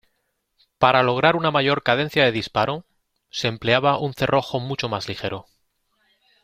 Para 0.79 1.03
lograr 1.03 1.35
una 1.35 1.51
mayor 1.51 1.83
cadencia 1.83 2.25
de 2.25 2.31
disparo, 2.31 2.85
se 3.29 3.47
empleaba 3.49 3.99
un 3.99 4.15
cerrojo 4.15 4.59
mucho 4.59 4.89
más 4.89 5.07
ligero. 5.07 5.45